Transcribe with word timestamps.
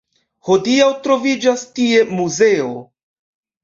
Hodiaŭ 0.47 0.87
troviĝas 1.05 1.69
tie 1.79 2.03
muzeo. 2.19 2.77